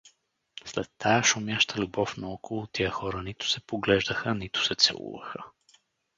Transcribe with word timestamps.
Сред 0.65 0.89
тая 0.97 1.21
шумяща 1.23 1.77
любов 1.79 2.17
наоколо 2.17 2.67
тия 2.67 2.89
хора 2.91 3.23
нито 3.23 3.49
се 3.49 3.61
поглеждаха, 3.67 4.35
нито 4.35 4.63
се 4.65 4.75
целуваха. 4.77 5.43